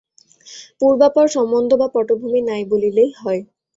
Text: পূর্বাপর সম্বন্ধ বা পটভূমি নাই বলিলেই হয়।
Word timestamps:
পূর্বাপর 0.81 1.25
সম্বন্ধ 1.27 1.71
বা 1.77 1.87
পটভূমি 1.95 2.41
নাই 2.41 2.61
বলিলেই 2.71 3.09
হয়। 3.21 3.41